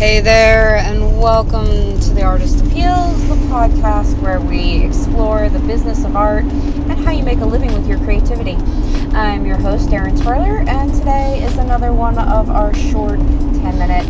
Hey 0.00 0.20
there, 0.20 0.76
and 0.76 1.20
welcome 1.20 1.66
to 2.00 2.10
the 2.14 2.22
Artist 2.22 2.64
Appeals, 2.64 3.28
the 3.28 3.34
podcast 3.50 4.18
where 4.22 4.40
we 4.40 4.82
explore 4.82 5.50
the 5.50 5.58
business 5.58 6.06
of 6.06 6.16
art 6.16 6.44
and 6.44 7.04
how 7.04 7.10
you 7.10 7.22
make 7.22 7.40
a 7.40 7.44
living 7.44 7.74
with 7.74 7.86
your 7.86 7.98
creativity. 7.98 8.54
I'm 9.14 9.44
your 9.44 9.58
host, 9.58 9.92
Erin 9.92 10.16
Sparler, 10.16 10.60
and 10.66 10.94
today 10.94 11.42
is 11.42 11.58
another 11.58 11.92
one 11.92 12.16
of 12.16 12.48
our 12.48 12.72
short 12.72 13.18
10 13.18 13.78
minute 13.78 14.06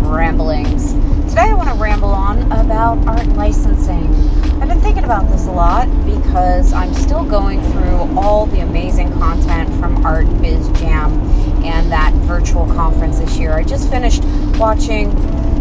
ramblings. 0.00 0.92
Today 1.28 1.42
I 1.42 1.54
want 1.54 1.68
to 1.68 1.76
ramble 1.76 2.08
on 2.08 2.50
about 2.50 3.06
art 3.06 3.28
licensing. 3.28 4.12
I've 4.60 4.68
been 4.68 4.80
thinking 4.80 5.04
about 5.04 5.30
this 5.30 5.46
a 5.46 5.52
lot 5.52 5.86
because 6.04 6.72
I'm 6.72 6.92
still 6.94 7.24
going 7.24 7.62
through 7.70 8.18
all 8.18 8.46
the 8.46 8.58
amazing 8.58 9.12
content 9.12 9.68
from 9.78 10.04
Art 10.04 10.26
Biz 10.42 10.68
Jam 10.80 11.12
and 11.64 11.92
that 11.92 12.12
virtual 12.14 12.66
conference 12.66 13.20
this 13.20 13.38
year. 13.38 13.52
I 13.52 13.62
just 13.62 13.88
finished 13.88 14.24
watching 14.58 15.12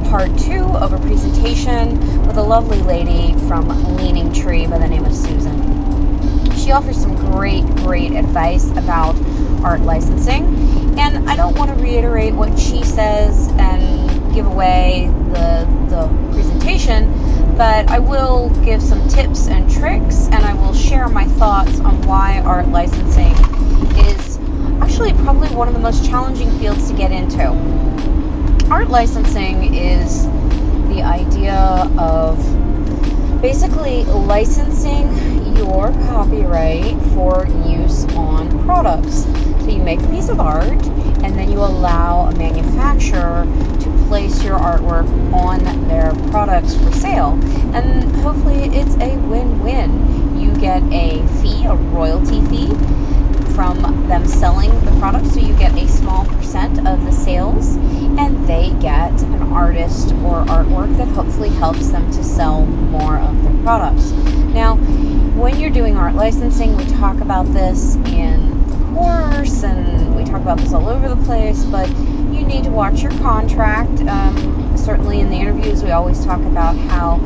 part 0.06 0.36
two 0.40 0.64
of 0.64 0.92
a 0.92 0.98
presentation 0.98 2.26
with 2.26 2.36
a 2.36 2.42
lovely 2.42 2.80
lady 2.80 3.38
from 3.48 3.96
Leanin' 3.96 4.34
Tree 4.34 4.66
by 4.66 4.80
the 4.80 4.88
name 4.88 5.06
of 5.06 5.14
Susan. 5.14 6.56
She 6.58 6.72
offers 6.72 7.00
some 7.00 7.16
great, 7.16 7.64
great 7.78 8.14
advice 8.14 8.66
about 8.72 9.16
art 9.64 9.82
licensing, 9.82 10.98
and 10.98 11.30
I 11.30 11.36
don't 11.36 11.56
want 11.56 11.70
to 11.70 11.84
reiterate 11.84 12.34
what 12.34 12.58
she 12.58 12.84
says 12.84 13.50
and 13.60 14.34
give 14.34 14.48
away 14.48 15.12
the 15.32 15.68
the 15.90 16.32
presentation, 16.34 17.56
but 17.56 17.92
I 17.92 18.00
will 18.00 18.50
give 18.66 18.82
some 18.82 19.08
tips 19.10 19.48
and 19.48 19.70
tricks, 19.70 20.28
and 20.32 20.44
I 20.44 20.56
will 20.56 20.74
share 20.74 21.08
my 21.08 21.26
thoughts 21.26 21.80
on 21.82 22.02
why 22.02 22.40
art 22.40 22.70
licensing 22.70 23.34
is 23.98 24.40
actually 24.82 25.14
probably 25.14 25.50
one 25.50 25.68
of 25.68 25.76
the 25.76 25.80
most 25.80 26.04
challenging 26.04 26.50
fields 26.58 26.90
to 26.90 26.98
get 26.98 27.12
into. 27.12 28.17
Art 28.70 28.90
licensing 28.90 29.76
is 29.76 30.26
the 30.90 31.02
idea 31.02 31.56
of 31.98 32.38
basically 33.42 34.04
licensing 34.04 35.56
your 35.56 35.94
copyright 36.08 37.00
for 37.14 37.48
use 37.66 38.04
on 38.16 38.66
products. 38.66 39.24
So 39.64 39.70
you 39.70 39.82
make 39.82 40.02
a 40.02 40.08
piece 40.10 40.28
of 40.28 40.42
art 40.42 40.86
and 41.24 41.38
then 41.40 41.50
you 41.50 41.60
allow 41.60 42.28
a 42.28 42.36
manufacturer 42.36 43.46
to 43.80 44.06
place 44.10 44.44
your 44.44 44.60
artwork 44.60 45.08
on 45.32 45.88
their 45.88 46.12
products 46.30 46.76
for 46.76 46.92
sale. 46.92 47.40
And 47.74 48.14
hopefully 48.18 48.66
it's 48.66 48.96
a 48.96 49.16
win 49.30 49.64
win. 49.64 50.38
You 50.42 50.54
get 50.60 50.84
a 50.92 51.26
fee, 51.42 51.64
a 51.64 51.74
royalty 51.74 52.46
fee 52.48 52.74
from 53.56 53.82
them 54.08 54.28
selling 54.28 54.70
the 54.86 54.92
product, 55.00 55.26
so 55.34 55.40
you 55.40 55.58
get 55.58 55.74
a 55.74 55.88
small 55.88 56.26
percent 56.26 56.78
of 56.88 57.04
the 57.06 57.12
sales, 57.12 57.76
and 57.76 58.48
they 58.48 58.70
get 58.80 59.12
an 59.24 59.52
artist 59.52 60.12
or 60.12 60.46
artwork 60.46 60.96
that 60.98 61.08
hopefully 61.08 61.47
helps 61.58 61.90
them 61.90 62.10
to 62.12 62.24
sell 62.24 62.66
more 62.66 63.18
of 63.18 63.44
their 63.44 63.64
products. 63.64 64.12
Now, 64.12 64.76
when 64.76 65.60
you're 65.60 65.70
doing 65.70 65.98
art 65.98 66.16
licensing, 66.16 66.78
we 66.78 66.86
talk 66.86 67.20
about 67.20 67.46
this 67.54 67.96
in 67.96 68.68
the 68.68 68.94
course 68.94 69.64
and 69.64 70.16
we 70.16 70.24
talk 70.24 70.42
about 70.42 70.58
this 70.60 70.74
all 70.74 70.88
over 70.88 71.10
the 71.10 71.24
place, 71.26 71.64
but 71.66 71.90
you 71.90 72.46
need 72.46 72.64
to 72.64 72.72
watch 72.72 73.02
your 73.02 73.12
contract. 73.20 74.00
Um, 74.02 74.76
certainly 74.78 75.20
in 75.20 75.30
the 75.30 75.36
interviews, 75.36 75.84
we 75.84 75.92
always 75.92 76.24
talk 76.24 76.40
about 76.40 76.76
how 76.76 77.18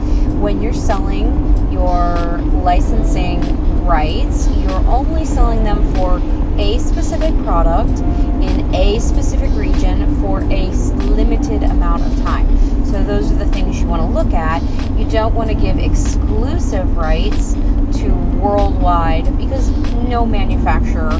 when 0.41 0.61
you're 0.61 0.73
selling 0.73 1.71
your 1.71 2.37
licensing 2.63 3.85
rights, 3.85 4.47
you're 4.49 4.71
only 4.87 5.25
selling 5.25 5.63
them 5.63 5.93
for 5.95 6.21
a 6.59 6.79
specific 6.79 7.33
product 7.43 7.99
in 7.99 8.73
a 8.75 8.99
specific 8.99 9.51
region 9.51 10.19
for 10.21 10.41
a 10.41 10.67
limited 10.67 11.63
amount 11.63 12.03
of 12.03 12.23
time. 12.23 12.85
So 12.85 13.01
those 13.03 13.31
are 13.31 13.35
the 13.35 13.45
things 13.45 13.79
you 13.79 13.87
want 13.87 14.01
to 14.01 14.07
look 14.23 14.33
at. 14.33 14.61
You 14.97 15.09
don't 15.09 15.33
want 15.33 15.49
to 15.49 15.55
give 15.55 15.79
exclusive 15.79 16.95
rights 16.95 17.53
to 17.53 18.09
worldwide 18.39 19.37
because 19.37 19.69
no 19.69 20.25
manufacturer 20.25 21.11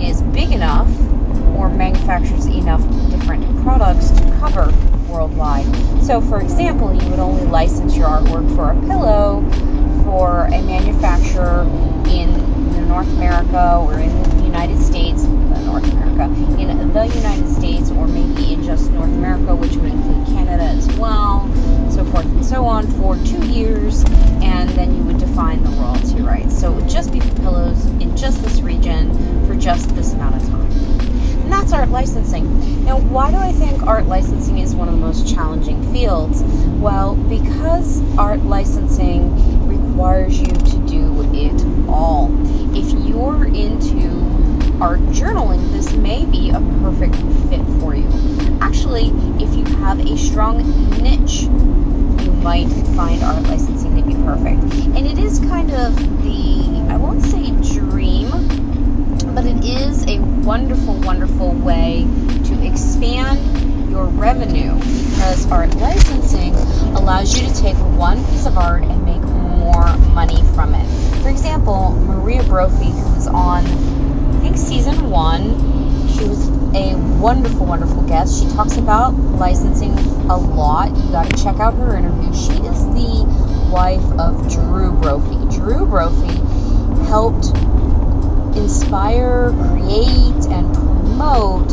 is 0.00 0.20
big 0.20 0.52
enough 0.52 0.88
or 1.56 1.70
manufactures 1.70 2.46
enough 2.46 2.82
different 3.10 3.62
products 3.62 4.10
to 4.10 4.20
cover 4.38 4.72
worldwide. 5.08 5.64
So, 6.04 6.20
for 6.20 6.42
example, 6.42 6.92
you 6.92 7.08
would 7.10 7.18
only 7.18 7.44
license 7.44 7.96
your 7.96 8.08
artwork 8.08 8.54
for 8.54 8.72
a 8.72 8.80
pillow 8.86 9.48
for 10.04 10.46
a 10.46 10.62
manufacturer 10.62 11.62
in 12.08 12.88
North 12.88 13.08
America 13.12 13.78
or 13.80 13.98
in 13.98 14.22
the 14.38 14.44
United 14.44 14.82
States, 14.82 15.24
North 15.72 15.90
America, 15.90 16.24
in 16.60 16.92
the 16.92 17.06
United 17.06 17.48
States, 17.48 17.90
or 17.92 18.06
maybe 18.06 18.52
in 18.52 18.62
just 18.62 18.90
North 18.90 19.08
America, 19.08 19.54
which 19.54 19.72
would 19.76 19.90
include 19.90 20.26
Canada 20.26 20.64
as 20.64 20.86
well, 20.98 21.50
so 21.90 22.04
forth 22.04 22.26
and 22.26 22.44
so 22.44 22.66
on, 22.66 22.86
for 22.98 23.16
two 23.24 23.42
years, 23.46 24.04
and 24.42 24.68
then 24.70 24.94
you 24.94 25.02
would 25.04 25.16
define 25.16 25.62
the 25.64 25.70
royalty 25.70 26.20
rights. 26.20 26.60
So 26.60 26.72
it 26.72 26.76
would 26.76 26.90
just 26.90 27.10
be 27.10 27.20
for 27.20 27.34
pillows 27.36 27.86
in 27.86 28.14
just 28.18 28.42
this 28.42 28.60
region 28.60 29.46
for 29.46 29.54
just 29.54 29.88
this 29.94 30.12
amount 30.12 30.36
of 30.36 30.42
time. 30.50 30.70
And 30.70 31.50
that's 31.50 31.72
art 31.72 31.88
licensing. 31.88 32.84
Now, 32.84 32.98
why 32.98 33.30
do 33.30 33.38
I 33.38 33.52
think 33.52 33.82
art 33.84 34.04
licensing 34.04 34.58
is 34.58 34.74
one 34.74 34.88
of 34.88 34.94
the 34.94 35.00
most 35.00 35.26
challenging 35.34 35.90
fields? 35.90 36.42
Well, 36.42 37.14
because 37.14 38.02
art 38.18 38.40
licensing 38.40 39.66
requires 39.66 40.38
you 40.38 40.48
to 40.48 40.86
do 40.86 41.22
it 41.32 41.64
all. 41.88 42.30
If 42.76 42.92
art 44.82 44.98
journaling, 45.12 45.70
this 45.70 45.92
may 45.92 46.26
be 46.26 46.50
a 46.50 46.58
perfect 46.82 47.14
fit 47.48 47.64
for 47.80 47.94
you. 47.94 48.08
Actually, 48.60 49.12
if 49.40 49.54
you 49.54 49.64
have 49.76 50.00
a 50.00 50.16
strong 50.18 50.58
niche, 51.00 51.42
you 51.42 52.32
might 52.42 52.66
find 52.96 53.22
art 53.22 53.44
licensing 53.44 53.94
to 53.94 54.02
be 54.02 54.14
perfect. 54.24 54.60
And 54.96 55.06
it 55.06 55.20
is 55.20 55.38
kind 55.38 55.70
of 55.70 55.94
the, 56.24 56.92
I 56.92 56.96
won't 56.96 57.22
say 57.22 57.52
dream, 57.74 58.28
but 59.36 59.46
it 59.46 59.64
is 59.64 60.04
a 60.08 60.18
wonderful, 60.18 60.94
wonderful 60.94 61.52
way 61.52 62.04
to 62.46 62.66
expand 62.66 63.88
your 63.88 64.06
revenue 64.06 64.74
because 64.74 65.48
art 65.52 65.72
licensing 65.76 66.56
allows 66.96 67.40
you 67.40 67.46
to 67.46 67.54
take 67.54 67.76
one 67.76 68.18
piece 68.24 68.46
of 68.46 68.58
art 68.58 68.82
and 68.82 69.04
make 69.04 69.22
more 69.22 69.96
money 70.08 70.42
from 70.54 70.74
it. 70.74 71.22
For 71.22 71.28
example, 71.28 71.92
Maria 71.92 72.42
Brophy, 72.42 72.90
who's 72.90 73.28
on, 73.28 73.64
I 74.32 74.40
think, 74.40 74.56
season 74.56 75.10
one, 75.10 75.42
she 76.08 76.24
was 76.24 76.48
a 76.74 76.96
wonderful, 77.20 77.66
wonderful 77.66 78.02
guest. 78.02 78.42
She 78.42 78.48
talks 78.50 78.76
about 78.76 79.14
licensing 79.14 79.92
a 80.30 80.36
lot. 80.36 80.96
You 80.96 81.10
got 81.10 81.30
to 81.30 81.42
check 81.42 81.60
out 81.60 81.74
her 81.74 81.96
interview. 81.96 82.32
She 82.32 82.52
is 82.66 82.84
the 82.86 83.24
wife 83.72 84.04
of 84.18 84.50
Drew 84.50 84.92
Brophy. 84.92 85.56
Drew 85.56 85.86
Brophy 85.86 86.34
helped 87.06 87.46
inspire, 88.56 89.50
create, 89.50 90.46
and 90.50 90.74
promote 90.74 91.70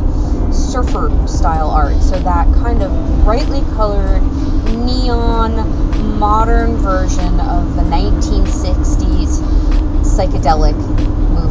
surfer 0.53 1.11
style 1.27 1.69
art. 1.69 2.01
So 2.01 2.19
that 2.19 2.53
kind 2.55 2.81
of 2.81 2.91
brightly 3.23 3.61
colored, 3.75 4.21
neon, 4.65 6.19
modern 6.19 6.77
version 6.77 7.39
of 7.39 7.75
the 7.75 7.83
1960s 7.83 9.39
psychedelic 10.03 10.98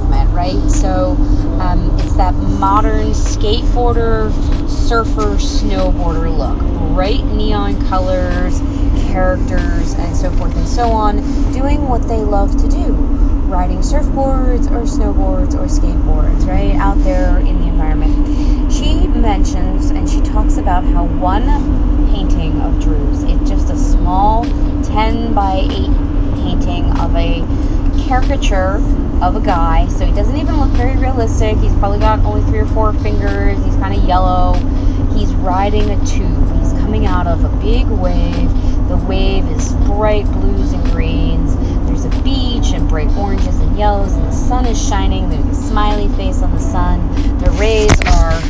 movement, 0.09 0.31
right? 0.35 0.71
So 0.71 1.13
um, 1.61 1.99
it's 2.01 2.15
that 2.17 2.35
modern 2.35 3.09
skateboarder, 3.09 4.33
surfer, 4.69 5.37
snowboarder 5.37 6.37
look. 6.37 6.59
Bright 6.95 7.25
neon 7.25 7.87
colors, 7.89 8.59
characters, 9.11 9.95
and 9.95 10.17
so 10.17 10.31
forth 10.33 10.57
and 10.57 10.69
so 10.69 10.91
on, 10.91 11.17
doing 11.53 11.89
what 11.89 12.03
they 12.09 12.19
love 12.19 12.57
to 12.63 12.69
do 12.69 12.95
riding 13.49 13.79
surfboards 13.79 14.71
or 14.71 14.83
snowboards 14.83 15.55
or 15.55 15.65
skateboards, 15.69 16.47
right? 16.47 16.75
Out 16.75 17.03
there 17.03 17.39
in 17.39 17.61
the 17.63 17.67
environment. 17.67 18.71
She 18.71 19.07
mentions 19.07 19.89
and 19.89 20.07
she 20.07 20.21
talks 20.21 20.59
about 20.59 20.85
how 20.85 21.07
one 21.07 21.47
painting 22.11 22.61
of 22.61 22.79
Drew's, 22.83 23.23
it's 23.23 23.49
just 23.49 23.71
a 23.71 23.79
small 23.79 24.45
10 24.85 25.33
by 25.33 25.61
8 25.63 25.67
painting 25.67 25.89
of 25.95 26.05
a 26.05 26.08
caricature 28.09 28.77
of 29.23 29.37
a 29.37 29.41
guy. 29.41 29.87
So 29.89 30.07
he 30.07 30.13
doesn't 30.13 30.37
even 30.37 30.59
look 30.59 30.71
very 30.71 30.97
realistic. 30.97 31.57
He's 31.59 31.75
probably 31.75 31.99
got 31.99 32.21
only 32.21 32.43
three 32.51 32.61
or 32.61 32.67
four 32.67 32.93
fingers. 32.95 33.63
He's 33.65 33.77
kind 33.77 33.95
of 33.95 34.03
yellow. 34.09 34.55
He's 35.15 35.33
riding 35.35 35.91
a 35.91 36.07
tube. 36.07 36.59
He's 36.59 36.73
coming 36.73 37.07
out 37.07 37.27
of 37.27 37.45
a 37.45 37.49
big 37.59 37.87
wave. 37.87 38.49
The 38.89 38.97
wave 38.97 39.47
is 39.51 39.73
bright 39.85 40.25
blues 40.25 40.73
and 40.73 40.83
greens. 40.91 41.55
There's 41.87 42.05
a 42.07 42.23
beach 42.23 42.73
and 42.73 42.89
bright 42.89 43.11
oranges 43.17 43.59
and 43.59 43.77
yellows, 43.77 44.15
and 44.15 44.25
the 44.25 44.33
sun 44.33 44.65
is 44.65 44.89
shining. 44.89 45.29
There's 45.29 45.47
a 45.47 45.69
smiley 45.69 46.09
face 46.17 46.41
on 46.43 46.53
the 46.53 46.61
sun. 46.61 47.39
The 47.39 47.51
rays 47.53 47.93
are 48.07 48.41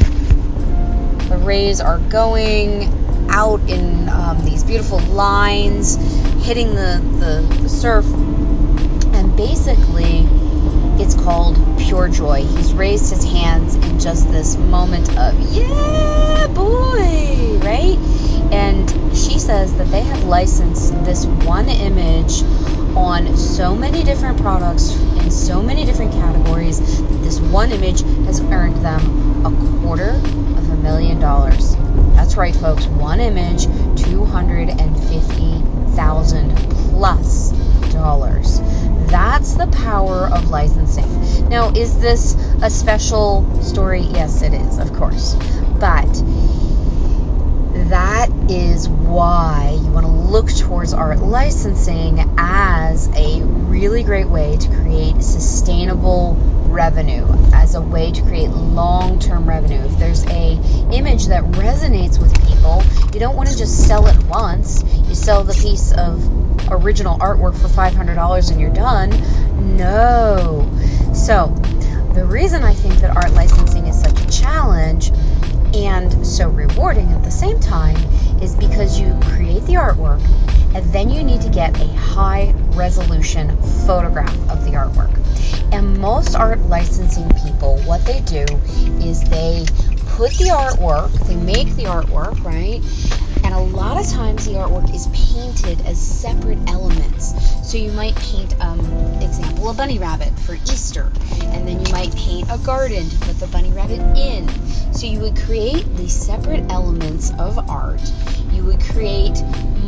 the 1.29 1.39
rays 1.45 1.81
are 1.81 1.99
going 1.99 3.29
out 3.31 3.61
in 3.69 4.09
um, 4.09 4.45
these 4.45 4.65
beautiful 4.65 5.01
lines, 5.01 5.97
hitting 6.45 6.75
the, 6.75 7.03
the, 7.19 7.63
the 7.63 7.69
surf, 7.69 8.05
basically 9.39 10.27
it's 11.01 11.15
called 11.15 11.57
pure 11.79 12.09
joy. 12.09 12.43
He's 12.43 12.75
raised 12.75 13.15
his 13.15 13.23
hands 13.23 13.77
in 13.77 14.01
just 14.01 14.29
this 14.33 14.57
moment 14.57 15.17
of 15.17 15.39
yeah, 15.55 16.49
boy, 16.49 17.61
right? 17.63 17.97
And 18.53 18.91
she 19.17 19.39
says 19.39 19.77
that 19.77 19.93
they 19.93 20.01
have 20.01 20.25
licensed 20.25 20.93
this 21.05 21.25
one 21.25 21.69
image 21.69 22.43
on 22.97 23.37
so 23.37 23.77
many 23.77 24.03
different 24.03 24.41
products 24.41 24.91
in 25.21 25.31
so 25.31 25.63
many 25.63 25.85
different 25.85 26.15
categories 26.15 26.81
that 27.01 27.23
this 27.23 27.39
one 27.39 27.71
image 27.71 28.01
has 28.27 28.41
earned 28.41 28.85
them 28.85 29.47
a 29.47 29.51
quarter 29.81 30.11
of 30.11 30.69
a 30.69 30.77
million 30.83 31.21
dollars. 31.21 31.77
That's 32.17 32.37
right, 32.37 32.57
folks. 32.57 32.87
One 32.87 33.21
image, 33.21 33.67
250,000 34.03 36.57
plus 36.91 37.53
dollars. 37.93 38.61
That's 39.09 39.55
the 39.55 39.67
power 39.69 40.29
of 40.29 40.51
licensing. 40.51 41.49
Now, 41.49 41.71
is 41.71 41.99
this 41.99 42.35
a 42.63 42.69
special 42.69 43.63
story? 43.63 44.03
Yes, 44.03 44.43
it 44.43 44.53
is, 44.53 44.79
of 44.79 44.93
course. 44.93 45.35
But 45.81 46.13
that 47.89 48.29
is 48.51 48.89
why 48.89 49.79
you 49.83 49.91
want 49.91 50.05
to 50.05 50.13
look 50.13 50.51
towards 50.51 50.93
art 50.93 51.21
licensing 51.21 52.19
as 52.37 53.09
a 53.17 53.43
really 53.43 54.03
great 54.03 54.29
way 54.29 54.57
to 54.59 54.69
create 54.83 55.23
sustainable 55.23 56.37
revenue 56.69 57.27
as 57.55 57.75
a 57.75 57.81
way 57.81 58.13
to 58.13 58.23
create 58.23 58.51
long-term 58.51 59.49
revenue 59.49 59.81
if 59.81 59.99
there's 59.99 60.25
a 60.27 60.53
image 60.93 61.29
that 61.29 61.43
resonates 61.53 62.21
with 62.21 62.33
people 62.47 62.83
you 63.15 63.19
don't 63.19 63.37
want 63.37 63.49
to 63.49 63.57
just 63.57 63.87
sell 63.87 64.07
it 64.07 64.23
once 64.25 64.68
sell 65.29 65.45
the 65.45 65.53
piece 65.53 65.93
of 65.93 66.73
original 66.73 67.19
artwork 67.19 67.55
for 67.55 67.69
$500 67.69 68.51
and 68.51 68.59
you're 68.59 68.73
done 68.73 69.11
no 69.77 70.67
so 71.13 71.49
the 72.15 72.25
reason 72.25 72.65
i 72.65 72.73
think 72.73 72.95
that 73.01 73.15
art 73.15 73.31
licensing 73.33 73.87
is 73.87 74.01
such 74.01 74.19
a 74.23 74.27
challenge 74.31 75.11
and 75.75 76.27
so 76.27 76.49
rewarding 76.49 77.13
at 77.13 77.23
the 77.25 77.31
same 77.31 77.61
time 77.61 77.97
is 78.41 78.55
because 78.55 78.99
you 78.99 79.21
create 79.25 79.63
the 79.65 79.75
artwork 79.75 80.23
and 80.75 80.93
then 80.95 81.11
you 81.11 81.23
need 81.23 81.43
to 81.43 81.51
get 81.51 81.79
a 81.79 81.89
high 81.89 82.55
resolution 82.71 83.51
photograph 83.87 84.35
of 84.51 84.65
the 84.65 84.73
artwork. 84.73 85.15
And 85.73 85.99
most 85.99 86.37
art 86.37 86.61
licensing 86.61 87.29
people, 87.45 87.79
what 87.81 88.05
they 88.07 88.21
do 88.21 88.45
is 89.05 89.21
they 89.29 89.67
put 90.07 90.31
the 90.33 90.51
artwork, 90.53 91.13
they 91.27 91.37
make 91.37 91.75
the 91.77 91.85
artwork, 91.85 92.43
right? 92.45 92.83
And 93.49 93.57
a 93.57 93.61
lot 93.61 93.99
of 93.99 94.07
times 94.07 94.45
the 94.45 94.57
artwork 94.57 94.95
is 94.95 95.07
painted 95.07 95.81
as 95.87 95.99
separate 95.99 96.59
elements. 96.69 97.33
So 97.67 97.79
you 97.79 97.91
might 97.93 98.15
paint, 98.17 98.55
um, 98.61 98.79
example, 99.23 99.71
a 99.71 99.73
bunny 99.73 99.99
rabbit 99.99 100.39
for 100.41 100.53
Easter, 100.53 101.11
and 101.45 101.67
then 101.67 101.83
you 101.83 101.91
might 101.91 102.15
paint 102.15 102.47
a 102.51 102.59
garden 102.59 103.09
to 103.09 103.17
put 103.21 103.41
the 103.41 103.47
bunny 103.47 103.73
rabbit 103.73 104.01
in. 104.19 104.47
So 104.93 105.07
you 105.07 105.21
would 105.21 105.35
create 105.35 105.87
these 105.97 106.13
separate 106.13 106.71
elements 106.71 107.33
of 107.39 107.71
art. 107.71 108.03
You 108.53 108.65
would 108.65 108.83
create 108.83 109.43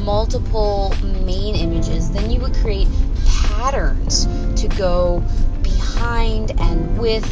multiple 0.04 0.94
main 1.26 1.54
images. 1.54 2.10
Then 2.10 2.30
you 2.30 2.40
would 2.40 2.54
create 2.54 2.88
patterns 3.26 4.24
to 4.56 4.68
go 4.68 5.22
behind 5.60 6.58
and 6.58 6.98
with 6.98 7.26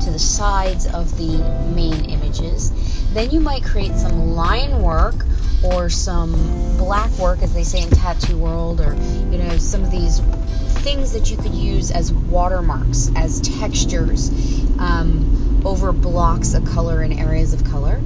to 0.00 0.10
the 0.10 0.18
sides 0.18 0.86
of 0.86 1.14
the 1.18 1.36
main 1.74 2.06
images. 2.06 2.72
Then 3.12 3.30
you 3.30 3.40
might 3.40 3.62
create 3.62 3.94
some 3.96 4.34
line 4.34 4.80
work 4.80 5.16
or 5.72 5.88
some 5.90 6.32
black 6.76 7.10
work, 7.18 7.42
as 7.42 7.52
they 7.54 7.64
say 7.64 7.82
in 7.82 7.90
tattoo 7.90 8.36
world, 8.36 8.80
or 8.80 8.94
you 8.94 9.38
know 9.38 9.56
some 9.58 9.82
of 9.82 9.90
these 9.90 10.20
things 10.82 11.12
that 11.12 11.30
you 11.30 11.36
could 11.36 11.54
use 11.54 11.90
as 11.90 12.12
watermarks, 12.12 13.10
as 13.16 13.40
textures 13.40 14.30
um, 14.78 15.62
over 15.64 15.92
blocks 15.92 16.54
of 16.54 16.64
color 16.64 17.02
and 17.02 17.18
areas 17.18 17.52
of 17.52 17.64
color. 17.64 18.00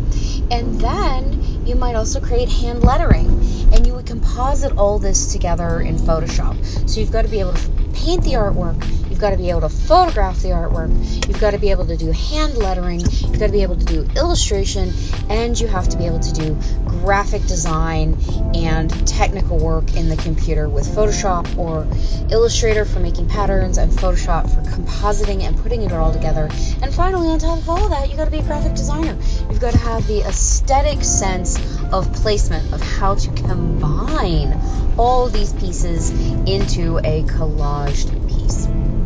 And 0.51 0.81
then 0.81 1.67
you 1.67 1.75
might 1.77 1.95
also 1.95 2.21
create 2.21 2.49
hand 2.49 2.83
lettering, 2.83 3.29
and 3.73 3.87
you 3.87 3.95
would 3.95 4.07
composite 4.07 4.77
all 4.77 4.99
this 4.99 5.33
together 5.33 5.81
in 5.81 5.97
Photoshop. 5.97 6.89
So 6.89 7.01
you've 7.01 7.13
got 7.13 7.23
to 7.23 7.29
be 7.29 7.41
able 7.41 7.53
to 7.53 7.71
paint 7.93 8.25
the 8.25 8.33
artwork, 8.33 8.83
got 9.21 9.31
to 9.31 9.37
be 9.37 9.51
able 9.51 9.61
to 9.61 9.69
photograph 9.69 10.41
the 10.41 10.49
artwork, 10.49 10.91
you've 11.29 11.41
got 11.41 11.53
to 11.53 11.59
be 11.59 11.71
able 11.71 11.87
to 11.87 11.97
do 11.97 12.11
hand 12.11 12.57
lettering, 12.57 13.01
you've 13.01 13.39
got 13.39 13.47
to 13.47 13.53
be 13.53 13.63
able 13.63 13.77
to 13.77 13.85
do 13.85 14.09
illustration, 14.17 14.93
and 15.29 15.59
you 15.59 15.67
have 15.67 15.89
to 15.89 15.99
be 15.99 16.07
able 16.07 16.21
to 16.21 16.33
do 16.33 16.59
graphic 16.87 17.43
design 17.47 18.17
and 18.55 19.07
technical 19.07 19.59
work 19.59 19.95
in 19.95 20.09
the 20.09 20.17
computer 20.17 20.69
with 20.69 20.87
Photoshop 20.87 21.59
or 21.59 21.87
Illustrator 22.31 22.85
for 22.85 23.01
making 23.01 23.29
patterns 23.29 23.79
and 23.79 23.93
Photoshop 23.93 24.49
for 24.55 24.63
compositing 24.71 25.43
and 25.43 25.57
putting 25.59 25.83
it 25.83 25.93
all 25.93 26.13
together. 26.13 26.49
And 26.83 26.93
finally, 26.93 27.29
on 27.29 27.39
top 27.39 27.59
of 27.59 27.69
all 27.69 27.85
of 27.85 27.91
that, 27.91 28.09
you've 28.09 28.17
got 28.17 28.25
to 28.25 28.31
be 28.31 28.39
a 28.39 28.43
graphic 28.43 28.75
designer. 28.75 29.17
You've 29.51 29.61
got 29.61 29.73
to 29.73 29.79
have 29.79 30.07
the 30.07 30.21
aesthetic 30.21 31.05
sense 31.05 31.59
of 31.93 32.13
placement, 32.15 32.73
of 32.73 32.81
how 32.81 33.17
to 33.17 33.31
combine 33.33 34.59
all 34.99 35.29
these 35.29 35.53
pieces 35.53 36.11
into 36.11 36.99
a 36.99 37.23
collaged 37.25 38.29
piece. 38.29 39.00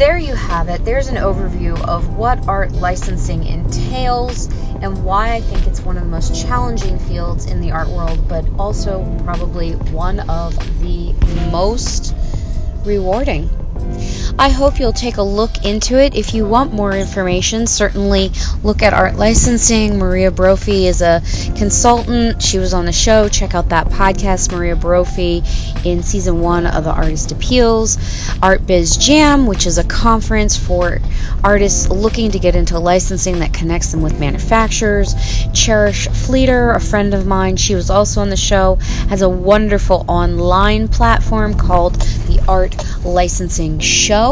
There 0.00 0.16
you 0.16 0.34
have 0.34 0.70
it. 0.70 0.82
There's 0.82 1.08
an 1.08 1.16
overview 1.16 1.78
of 1.78 2.16
what 2.16 2.48
art 2.48 2.72
licensing 2.72 3.44
entails 3.44 4.46
and 4.80 5.04
why 5.04 5.34
I 5.34 5.42
think 5.42 5.66
it's 5.66 5.82
one 5.82 5.98
of 5.98 6.04
the 6.04 6.08
most 6.08 6.42
challenging 6.42 6.98
fields 7.00 7.44
in 7.44 7.60
the 7.60 7.72
art 7.72 7.88
world, 7.88 8.26
but 8.26 8.46
also 8.58 9.04
probably 9.24 9.72
one 9.72 10.20
of 10.20 10.56
the 10.80 11.12
most 11.52 12.14
rewarding. 12.82 13.50
I 14.38 14.48
hope 14.48 14.78
you'll 14.78 14.92
take 14.92 15.18
a 15.18 15.22
look 15.22 15.64
into 15.64 15.98
it. 15.98 16.14
If 16.14 16.34
you 16.34 16.46
want 16.46 16.72
more 16.72 16.92
information, 16.92 17.66
certainly 17.66 18.32
look 18.62 18.82
at 18.82 18.94
art 18.94 19.16
licensing. 19.16 19.98
Maria 19.98 20.30
Brophy 20.30 20.86
is 20.86 21.02
a 21.02 21.22
consultant. 21.56 22.40
She 22.40 22.58
was 22.58 22.72
on 22.72 22.86
the 22.86 22.92
show. 22.92 23.28
Check 23.28 23.54
out 23.54 23.68
that 23.68 23.88
podcast, 23.88 24.50
Maria 24.52 24.76
Brophy, 24.76 25.42
in 25.84 26.02
season 26.02 26.40
one 26.40 26.66
of 26.66 26.84
the 26.84 26.90
Artist 26.90 27.32
Appeals. 27.32 27.98
Art 28.42 28.66
Biz 28.66 28.96
Jam, 28.96 29.46
which 29.46 29.66
is 29.66 29.78
a 29.78 29.84
conference 29.84 30.56
for 30.56 31.00
artists 31.44 31.88
looking 31.88 32.30
to 32.30 32.38
get 32.38 32.54
into 32.54 32.78
licensing 32.78 33.40
that 33.40 33.52
connects 33.52 33.90
them 33.90 34.00
with 34.00 34.18
manufacturers. 34.18 35.14
Cherish 35.52 36.08
Flieder, 36.08 36.70
a 36.70 36.80
friend 36.80 37.12
of 37.12 37.26
mine, 37.26 37.56
she 37.56 37.74
was 37.74 37.90
also 37.90 38.22
on 38.22 38.30
the 38.30 38.36
show, 38.36 38.76
has 39.08 39.22
a 39.22 39.28
wonderful 39.28 40.04
online 40.08 40.88
platform 40.88 41.54
called 41.54 41.94
the 41.94 42.42
Art 42.48 42.76
Licensing 43.04 43.80
Show 43.80 44.29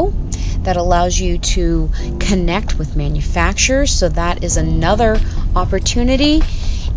that 0.65 0.77
allows 0.77 1.19
you 1.19 1.39
to 1.39 1.91
connect 2.21 2.79
with 2.79 2.97
manufacturers. 2.97 3.91
So 3.93 4.09
that 4.11 4.43
is 4.45 4.56
another 4.56 5.21
opportunity. 5.55 6.43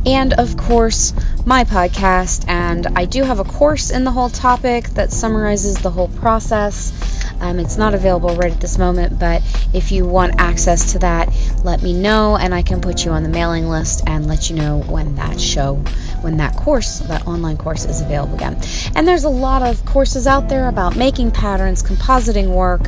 And 0.06 0.34
of 0.34 0.58
course, 0.58 1.14
my 1.46 1.64
podcast. 1.64 2.46
And 2.48 2.88
I 2.96 3.06
do 3.06 3.24
have 3.24 3.40
a 3.40 3.44
course 3.44 3.92
in 3.92 4.04
the 4.04 4.12
whole 4.12 4.30
topic 4.30 4.90
that 4.96 5.12
summarizes 5.12 5.76
the 5.76 5.92
whole 5.92 6.08
process. 6.08 6.92
Um, 7.40 7.60
it's 7.60 7.78
not 7.78 7.94
available 7.94 8.36
right 8.36 8.52
at 8.52 8.60
this 8.60 8.78
moment, 8.78 9.20
but 9.20 9.42
if 9.74 9.92
you 9.92 10.06
want 10.06 10.36
access 10.40 10.94
to 10.94 11.00
that, 11.00 11.34
let 11.64 11.82
me 11.82 11.94
know 11.94 12.38
and 12.38 12.54
I 12.54 12.62
can 12.62 12.82
put 12.82 13.04
you 13.04 13.12
on 13.12 13.24
the 13.24 13.30
mailing 13.30 13.68
list 13.68 14.04
and 14.06 14.28
let 14.28 14.50
you 14.50 14.56
know 14.56 14.80
when 14.80 15.16
that 15.16 15.40
show, 15.40 15.84
when 16.22 16.38
that 16.38 16.56
course, 16.56 17.00
that 17.00 17.28
online 17.28 17.58
course 17.58 17.86
is 17.86 18.02
available 18.02 18.36
again. 18.36 18.58
And 18.96 19.08
there's 19.08 19.24
a 19.24 19.30
lot 19.30 19.62
of 19.62 19.86
courses 19.86 20.28
out 20.28 20.50
there 20.50 20.68
about 20.68 20.96
making 20.96 21.32
patterns, 21.32 21.84
compositing 21.84 22.48
work. 22.48 22.82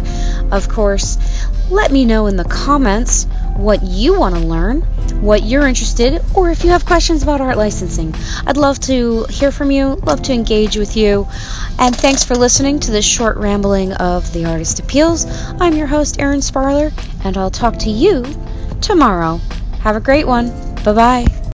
Of 0.52 0.70
course, 0.70 1.18
let 1.70 1.92
me 1.92 2.06
know 2.06 2.28
in 2.28 2.38
the 2.38 2.44
comments 2.44 3.26
what 3.56 3.84
you 3.84 4.20
want 4.20 4.36
to 4.36 4.42
learn, 4.42 4.82
what 5.22 5.44
you're 5.44 5.68
interested, 5.68 6.22
or 6.36 6.50
if 6.50 6.64
you 6.64 6.72
have 6.72 6.86
questions 6.86 7.24
about 7.24 7.42
art 7.42 7.58
licensing. 7.58 8.14
I'd 8.46 8.58
love 8.58 8.80
to 8.82 9.26
hear 9.26 9.52
from 9.52 9.72
you, 9.72 9.96
love 9.96 10.22
to 10.24 10.34
engage 10.34 10.78
with 10.78 10.98
you. 10.98 11.28
And 11.80 11.96
thanks 11.96 12.24
for 12.24 12.36
listening 12.36 12.80
to 12.82 12.92
this 12.92 13.06
short 13.06 13.38
rambling 13.38 13.94
of 13.94 14.32
the 14.34 14.46
Artist 14.46 14.80
Appeals. 14.80 15.26
I'm 15.60 15.76
your 15.76 15.88
host, 15.88 16.20
Erin 16.20 16.42
Sparler, 16.42 16.92
and 17.24 17.38
I'll 17.38 17.52
talk 17.52 17.80
to 17.80 17.90
you 17.90 18.26
tomorrow. 18.82 19.40
Have 19.82 19.96
a 19.96 20.02
great 20.02 20.28
one. 20.28 20.50
Bye 20.84 20.94
bye. 20.94 21.34